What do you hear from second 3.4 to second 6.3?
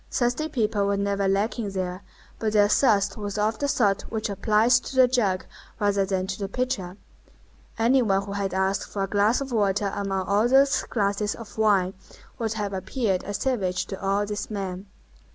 the sort which applies to the jug rather than